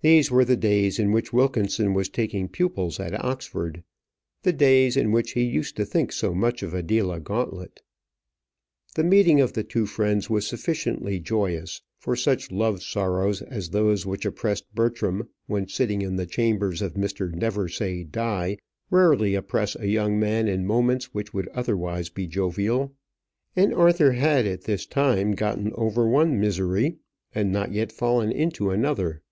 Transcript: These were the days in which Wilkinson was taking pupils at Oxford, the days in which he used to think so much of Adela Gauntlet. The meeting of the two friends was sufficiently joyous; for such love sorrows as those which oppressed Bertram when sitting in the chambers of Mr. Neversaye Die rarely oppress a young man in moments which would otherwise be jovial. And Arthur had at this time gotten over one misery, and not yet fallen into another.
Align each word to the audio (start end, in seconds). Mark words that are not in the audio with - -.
These 0.00 0.30
were 0.30 0.44
the 0.44 0.56
days 0.56 1.00
in 1.00 1.10
which 1.10 1.32
Wilkinson 1.32 1.92
was 1.92 2.08
taking 2.08 2.46
pupils 2.48 3.00
at 3.00 3.20
Oxford, 3.24 3.82
the 4.44 4.52
days 4.52 4.96
in 4.96 5.10
which 5.10 5.32
he 5.32 5.42
used 5.42 5.74
to 5.76 5.84
think 5.84 6.12
so 6.12 6.32
much 6.32 6.62
of 6.62 6.72
Adela 6.72 7.18
Gauntlet. 7.18 7.82
The 8.94 9.02
meeting 9.02 9.40
of 9.40 9.54
the 9.54 9.64
two 9.64 9.86
friends 9.86 10.30
was 10.30 10.46
sufficiently 10.46 11.18
joyous; 11.18 11.82
for 11.98 12.14
such 12.14 12.52
love 12.52 12.80
sorrows 12.80 13.42
as 13.42 13.70
those 13.70 14.06
which 14.06 14.24
oppressed 14.24 14.72
Bertram 14.72 15.30
when 15.48 15.66
sitting 15.66 16.00
in 16.02 16.14
the 16.14 16.26
chambers 16.26 16.80
of 16.80 16.94
Mr. 16.94 17.32
Neversaye 17.34 18.04
Die 18.04 18.56
rarely 18.92 19.34
oppress 19.34 19.74
a 19.76 19.88
young 19.88 20.16
man 20.20 20.46
in 20.46 20.64
moments 20.64 21.06
which 21.12 21.34
would 21.34 21.48
otherwise 21.48 22.08
be 22.08 22.28
jovial. 22.28 22.94
And 23.56 23.74
Arthur 23.74 24.12
had 24.12 24.46
at 24.46 24.62
this 24.62 24.86
time 24.86 25.32
gotten 25.32 25.72
over 25.74 26.06
one 26.06 26.38
misery, 26.38 26.98
and 27.34 27.50
not 27.50 27.72
yet 27.72 27.90
fallen 27.90 28.30
into 28.30 28.70
another. 28.70 29.22